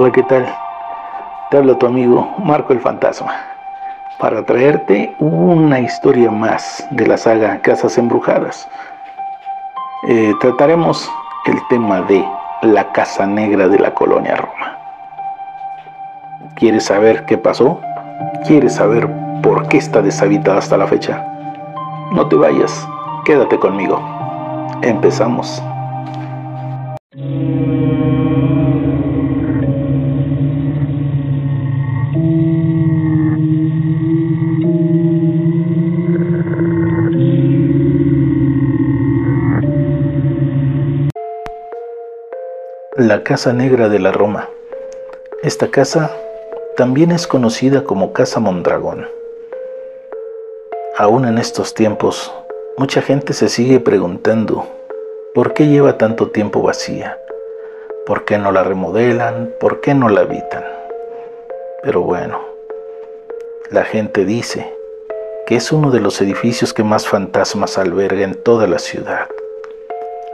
[0.00, 0.46] Hola, ¿qué tal?
[1.50, 3.34] Te habla tu amigo Marco el Fantasma
[4.20, 8.68] para traerte una historia más de la saga Casas Embrujadas.
[10.06, 11.10] Eh, trataremos
[11.46, 12.24] el tema de
[12.62, 14.78] la Casa Negra de la Colonia Roma.
[16.54, 17.80] ¿Quieres saber qué pasó?
[18.46, 19.10] ¿Quieres saber
[19.42, 21.26] por qué está deshabitada hasta la fecha?
[22.12, 22.88] No te vayas,
[23.24, 24.00] quédate conmigo.
[24.80, 25.60] Empezamos.
[42.98, 44.48] La Casa Negra de la Roma.
[45.44, 46.10] Esta casa
[46.76, 49.06] también es conocida como Casa Mondragón.
[50.96, 52.34] Aún en estos tiempos,
[52.76, 54.66] mucha gente se sigue preguntando
[55.32, 57.16] por qué lleva tanto tiempo vacía,
[58.04, 60.64] por qué no la remodelan, por qué no la habitan.
[61.84, 62.40] Pero bueno,
[63.70, 64.74] la gente dice
[65.46, 69.28] que es uno de los edificios que más fantasmas alberga en toda la ciudad.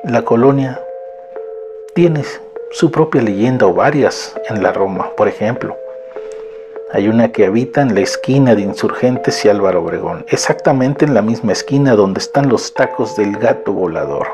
[0.04, 0.80] La colonia
[1.94, 2.24] tiene
[2.70, 5.76] su propia leyenda o varias en la Roma, por ejemplo.
[6.92, 11.22] Hay una que habita en la esquina de Insurgentes y Álvaro Obregón, exactamente en la
[11.22, 14.28] misma esquina donde están los tacos del gato volador.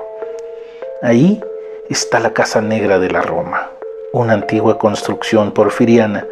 [1.02, 1.42] Ahí
[1.88, 3.70] está la Casa Negra de la Roma,
[4.12, 6.26] una antigua construcción porfiriana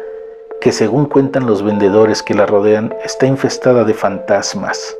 [0.61, 4.95] que según cuentan los vendedores que la rodean está infestada de fantasmas.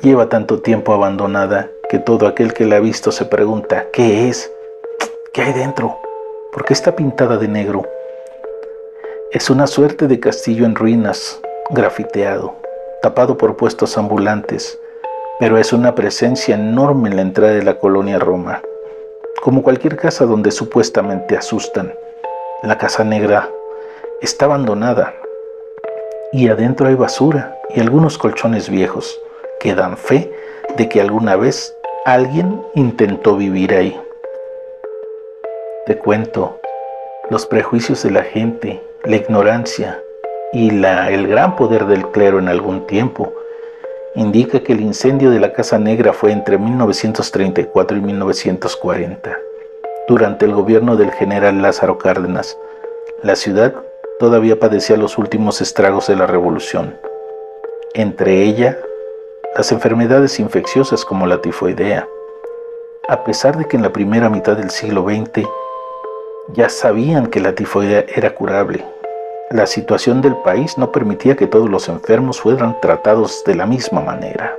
[0.00, 4.50] Lleva tanto tiempo abandonada que todo aquel que la ha visto se pregunta, ¿qué es?
[5.32, 5.98] ¿Qué hay dentro?
[6.52, 7.86] ¿Por qué está pintada de negro?
[9.30, 12.54] Es una suerte de castillo en ruinas, grafiteado,
[13.00, 14.78] tapado por puestos ambulantes,
[15.40, 18.60] pero es una presencia enorme en la entrada de la colonia Roma.
[19.40, 21.94] Como cualquier casa donde supuestamente asustan,
[22.62, 23.48] la casa negra
[24.20, 25.14] está abandonada
[26.34, 29.18] y adentro hay basura y algunos colchones viejos
[29.60, 30.30] que dan fe
[30.76, 33.98] de que alguna vez alguien intentó vivir ahí.
[35.84, 36.60] Te cuento,
[37.28, 40.00] los prejuicios de la gente, la ignorancia
[40.52, 43.32] y el gran poder del clero en algún tiempo
[44.14, 49.36] indica que el incendio de la Casa Negra fue entre 1934 y 1940.
[50.06, 52.56] Durante el gobierno del general Lázaro Cárdenas,
[53.24, 53.74] la ciudad
[54.20, 56.96] todavía padecía los últimos estragos de la revolución.
[57.94, 58.78] Entre ella,
[59.56, 62.06] las enfermedades infecciosas como la tifoidea.
[63.08, 65.44] A pesar de que en la primera mitad del siglo XX
[66.54, 68.84] ya sabían que la tifoidea era curable.
[69.50, 74.00] La situación del país no permitía que todos los enfermos fueran tratados de la misma
[74.00, 74.56] manera.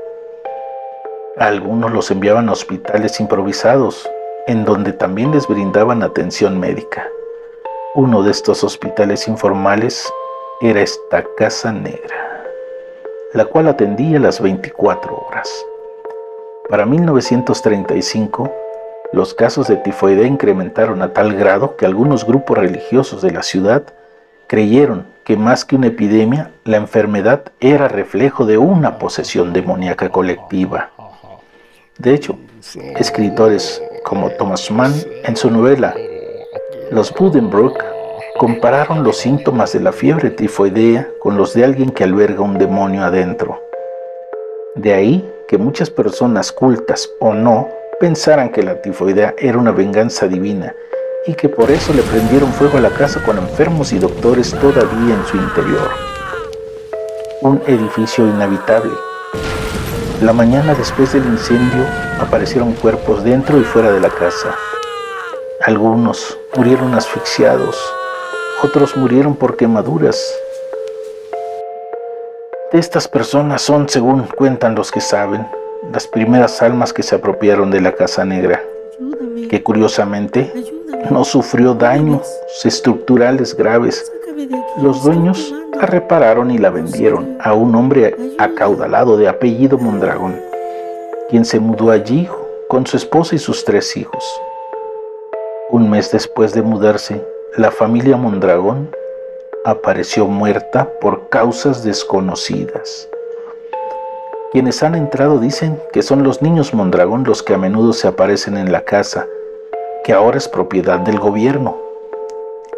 [1.38, 4.10] Algunos los enviaban a hospitales improvisados,
[4.48, 7.08] en donde también les brindaban atención médica.
[7.96, 10.12] Uno de estos hospitales informales
[10.62, 12.44] era esta Casa Negra,
[13.34, 15.50] la cual atendía las 24 horas.
[16.70, 18.63] Para 1935,
[19.14, 23.84] los casos de tifoidea incrementaron a tal grado que algunos grupos religiosos de la ciudad
[24.48, 30.90] creyeron que más que una epidemia, la enfermedad era reflejo de una posesión demoníaca colectiva.
[32.00, 32.40] De hecho,
[32.98, 35.96] escritores como Thomas Mann en su novela
[36.90, 37.84] Los Buddenbrook
[38.40, 43.04] compararon los síntomas de la fiebre tifoidea con los de alguien que alberga un demonio
[43.04, 43.62] adentro.
[44.74, 50.28] De ahí que muchas personas cultas o no pensaran que la tifoidea era una venganza
[50.28, 50.74] divina
[51.26, 55.16] y que por eso le prendieron fuego a la casa con enfermos y doctores todavía
[55.16, 55.90] en su interior.
[57.42, 58.92] Un edificio inhabitable.
[60.22, 61.86] La mañana después del incendio
[62.20, 64.56] aparecieron cuerpos dentro y fuera de la casa.
[65.62, 67.78] Algunos murieron asfixiados,
[68.64, 70.34] otros murieron por quemaduras.
[72.72, 75.46] De estas personas son, según cuentan los que saben,
[75.92, 78.62] las primeras almas que se apropiaron de la Casa Negra,
[79.50, 80.52] que curiosamente
[81.10, 82.28] no sufrió daños
[82.64, 84.12] estructurales graves.
[84.82, 90.40] Los dueños la repararon y la vendieron a un hombre acaudalado de apellido Mondragón,
[91.30, 92.28] quien se mudó allí
[92.70, 94.24] con su esposa y sus tres hijos.
[95.70, 97.26] Un mes después de mudarse,
[97.58, 98.90] la familia Mondragón
[99.66, 103.10] apareció muerta por causas desconocidas.
[104.54, 108.56] Quienes han entrado dicen que son los niños Mondragón los que a menudo se aparecen
[108.56, 109.26] en la casa,
[110.04, 111.76] que ahora es propiedad del gobierno.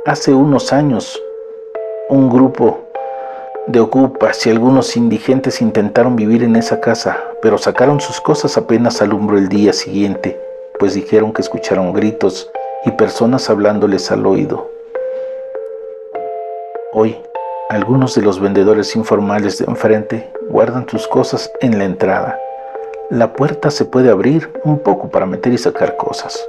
[0.05, 1.21] Hace unos años,
[2.07, 2.79] un grupo
[3.67, 9.01] de ocupas y algunos indigentes intentaron vivir en esa casa, pero sacaron sus cosas apenas
[9.01, 10.39] alumbró el día siguiente,
[10.79, 12.49] pues dijeron que escucharon gritos
[12.85, 14.71] y personas hablándoles al oído.
[16.93, 17.17] Hoy,
[17.69, 22.39] algunos de los vendedores informales de enfrente guardan sus cosas en la entrada.
[23.09, 26.47] La puerta se puede abrir un poco para meter y sacar cosas,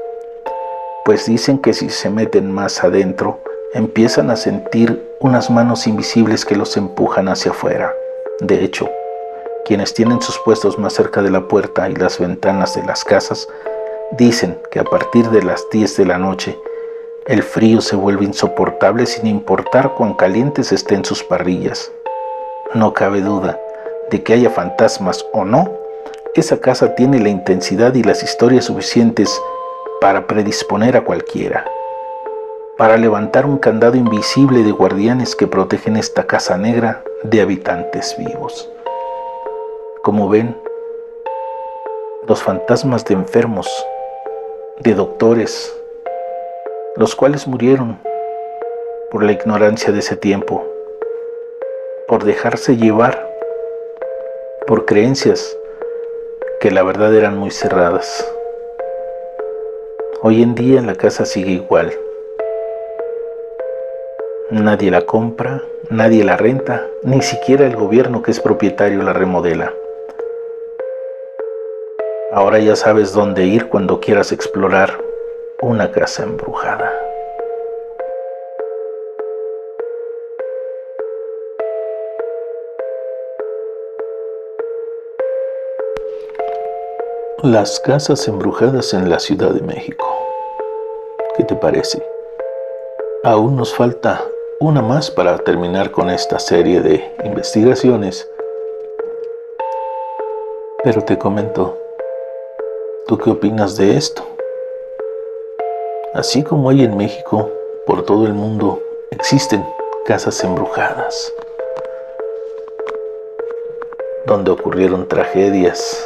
[1.06, 3.40] pues dicen que si se meten más adentro,
[3.72, 7.92] empiezan a sentir unas manos invisibles que los empujan hacia afuera.
[8.40, 8.88] De hecho,
[9.64, 13.48] quienes tienen sus puestos más cerca de la puerta y las ventanas de las casas
[14.18, 16.58] dicen que a partir de las 10 de la noche
[17.26, 21.90] el frío se vuelve insoportable sin importar cuán calientes estén sus parrillas.
[22.74, 23.58] No cabe duda
[24.10, 25.72] de que haya fantasmas o no,
[26.34, 29.40] esa casa tiene la intensidad y las historias suficientes
[30.00, 31.64] para predisponer a cualquiera,
[32.78, 38.70] para levantar un candado invisible de guardianes que protegen esta casa negra de habitantes vivos.
[40.04, 40.56] Como ven,
[42.28, 43.66] los fantasmas de enfermos,
[44.78, 45.74] de doctores,
[46.96, 47.98] los cuales murieron
[49.10, 50.64] por la ignorancia de ese tiempo,
[52.08, 53.30] por dejarse llevar
[54.66, 55.56] por creencias
[56.58, 58.26] que la verdad eran muy cerradas.
[60.22, 61.92] Hoy en día la casa sigue igual.
[64.50, 69.72] Nadie la compra, nadie la renta, ni siquiera el gobierno que es propietario la remodela.
[72.32, 75.05] Ahora ya sabes dónde ir cuando quieras explorar
[75.62, 76.92] una casa embrujada.
[87.42, 90.06] Las casas embrujadas en la Ciudad de México.
[91.36, 92.04] ¿Qué te parece?
[93.24, 94.22] Aún nos falta
[94.60, 98.28] una más para terminar con esta serie de investigaciones.
[100.82, 101.78] Pero te comento,
[103.06, 104.35] ¿tú qué opinas de esto?
[106.16, 107.50] Así como hay en México,
[107.84, 109.62] por todo el mundo existen
[110.06, 111.30] casas embrujadas,
[114.24, 116.02] donde ocurrieron tragedias,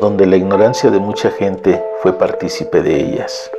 [0.00, 3.50] donde la ignorancia de mucha gente fue partícipe de ellas.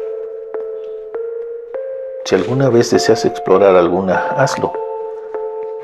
[2.24, 4.72] Si alguna vez deseas explorar alguna, hazlo.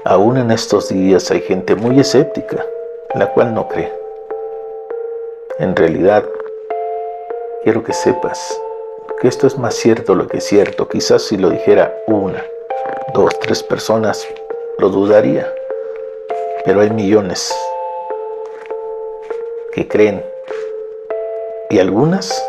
[0.06, 2.66] Aún en estos días hay gente muy escéptica,
[3.14, 3.92] la cual no cree.
[5.60, 6.24] En realidad,
[7.68, 8.58] quiero que sepas
[9.20, 10.88] que esto es más cierto lo que es cierto.
[10.88, 12.42] Quizás si lo dijera una,
[13.14, 14.26] dos, tres personas,
[14.78, 15.54] lo dudaría.
[16.64, 17.54] Pero hay millones
[19.74, 20.24] que creen
[21.70, 22.42] y algunas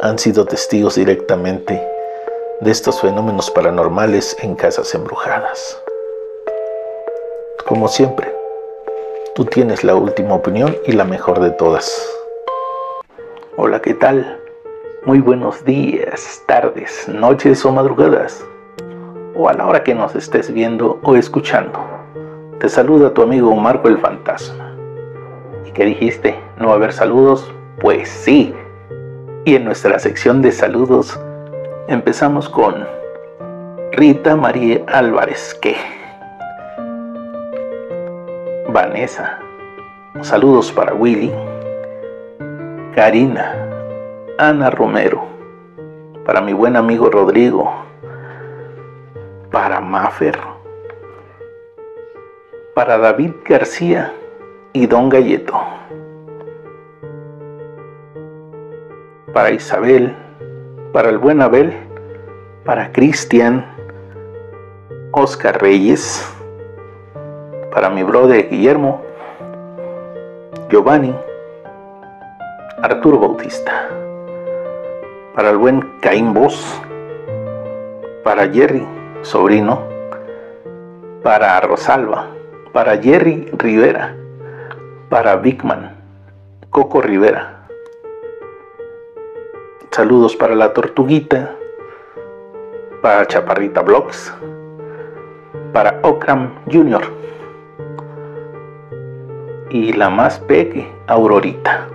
[0.00, 1.86] han sido testigos directamente
[2.60, 5.78] de estos fenómenos paranormales en casas embrujadas.
[7.66, 8.34] Como siempre,
[9.34, 12.23] tú tienes la última opinión y la mejor de todas.
[13.56, 14.40] Hola, ¿qué tal?
[15.06, 18.44] Muy buenos días, tardes, noches o madrugadas,
[19.36, 21.78] o a la hora que nos estés viendo o escuchando.
[22.58, 24.74] Te saluda tu amigo Marco el Fantasma.
[25.64, 26.34] ¿Y qué dijiste?
[26.58, 27.48] ¿No va a haber saludos?
[27.78, 28.52] Pues sí.
[29.44, 31.16] Y en nuestra sección de saludos
[31.86, 32.84] empezamos con
[33.92, 35.76] Rita María Álvarez, ¿qué?
[38.68, 39.38] Vanessa.
[40.22, 41.32] Saludos para Willy.
[42.94, 43.56] Karina,
[44.38, 45.24] Ana Romero,
[46.24, 47.68] para mi buen amigo Rodrigo,
[49.50, 50.38] para Mafer,
[52.72, 54.12] para David García
[54.72, 55.58] y Don Galleto,
[59.32, 60.14] para Isabel,
[60.92, 61.72] para el buen Abel,
[62.64, 63.66] para Cristian,
[65.10, 66.24] Oscar Reyes,
[67.72, 69.02] para mi brother Guillermo,
[70.70, 71.12] Giovanni,
[72.84, 73.88] Arturo Bautista,
[75.34, 76.82] para el buen Caín Vos,
[78.22, 78.86] para Jerry,
[79.22, 79.80] sobrino,
[81.22, 82.26] para Rosalba,
[82.74, 84.14] para Jerry Rivera,
[85.08, 85.96] para Bigman,
[86.68, 87.66] Coco Rivera.
[89.90, 91.56] Saludos para la Tortuguita,
[93.00, 94.30] para Chaparrita Blogs,
[95.72, 97.02] para Okram Jr.
[99.70, 101.93] y la más peque, Aurorita.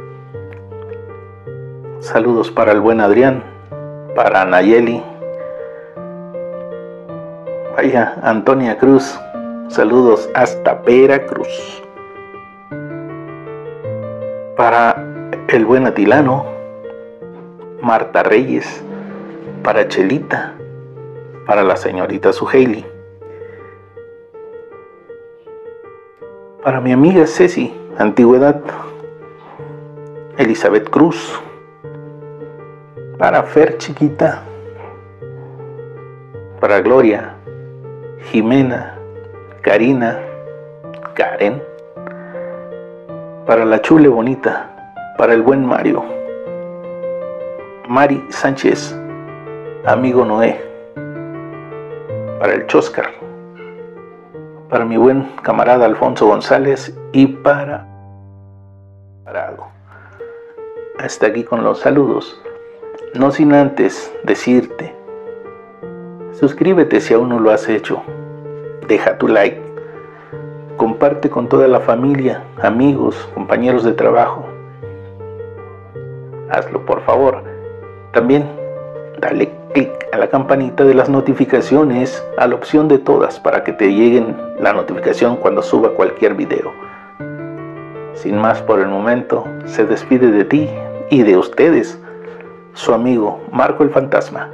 [2.11, 3.43] Saludos para el buen Adrián,
[4.15, 5.03] para Nayeli.
[7.75, 9.19] Vaya, Antonia Cruz.
[9.67, 11.83] Saludos hasta Veracruz.
[14.57, 15.05] Para
[15.49, 16.47] el buen Atilano,
[17.79, 18.83] Marta Reyes,
[19.61, 20.55] para Chelita,
[21.45, 22.87] para la señorita Suheili.
[26.63, 28.59] Para mi amiga Ceci, Antigüedad,
[30.39, 31.39] Elizabeth Cruz,
[33.19, 34.41] para Fer chiquita,
[36.61, 37.35] para Gloria,
[38.31, 38.97] Jimena,
[39.61, 40.17] Karina,
[41.15, 41.61] Karen,
[43.45, 44.69] para la chule bonita,
[45.17, 46.01] para el buen Mario,
[47.89, 48.97] Mari Sánchez,
[49.83, 50.57] amigo Noé,
[52.39, 53.11] para el Choscar,
[54.69, 57.85] para mi buen camarada Alfonso González y para
[59.25, 59.67] Parado.
[60.99, 62.41] Hasta aquí con los saludos.
[63.15, 64.93] No sin antes decirte,
[66.31, 68.03] suscríbete si aún no lo has hecho,
[68.87, 69.59] deja tu like,
[70.77, 74.45] comparte con toda la familia, amigos, compañeros de trabajo.
[76.51, 77.43] Hazlo por favor.
[78.13, 78.47] También
[79.19, 83.73] dale clic a la campanita de las notificaciones, a la opción de todas para que
[83.73, 86.71] te lleguen la notificación cuando suba cualquier video.
[88.13, 90.69] Sin más por el momento, se despide de ti
[91.09, 91.99] y de ustedes,
[92.73, 94.49] su amigo Marco el Fantasma.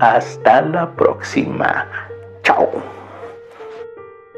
[0.00, 1.86] Hasta la próxima.
[2.42, 2.95] Chao.